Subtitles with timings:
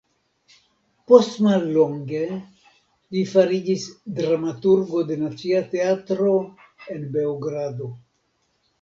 [1.11, 3.87] Post mallonge li fariĝis
[4.23, 6.35] dramaturgo de Nacia Teatro
[6.99, 7.97] en Beogrado.